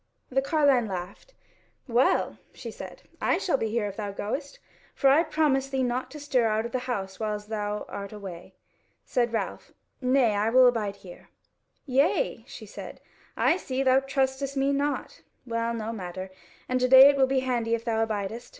The 0.31 0.41
carline 0.41 0.87
laughed: 0.87 1.35
"Well," 1.87 2.39
she 2.55 2.71
said, 2.71 3.03
"I 3.21 3.37
shall 3.37 3.57
be 3.57 3.67
here 3.69 3.85
if 3.85 3.97
thou 3.97 4.11
goest; 4.11 4.57
for 4.95 5.11
I 5.11 5.21
promise 5.21 5.69
thee 5.69 5.83
not 5.83 6.09
to 6.09 6.19
stir 6.19 6.47
out 6.47 6.65
of 6.65 6.71
the 6.71 6.79
house 6.89 7.19
whiles 7.19 7.45
thou 7.45 7.85
art 7.87 8.11
away." 8.11 8.55
Said 9.05 9.31
Ralph: 9.31 9.73
"Nay, 10.01 10.33
I 10.35 10.49
will 10.49 10.65
abide 10.65 10.95
here." 10.95 11.29
"Yea," 11.85 12.43
she 12.47 12.65
said, 12.65 12.99
"I 13.37 13.57
see: 13.57 13.83
thou 13.83 13.99
trustest 13.99 14.57
me 14.57 14.71
not. 14.73 15.21
Well, 15.45 15.71
no 15.71 15.93
matter; 15.93 16.31
and 16.67 16.79
to 16.79 16.87
day 16.87 17.07
it 17.07 17.15
will 17.15 17.27
be 17.27 17.41
handy 17.41 17.75
if 17.75 17.85
thou 17.85 18.03
abidest. 18.03 18.49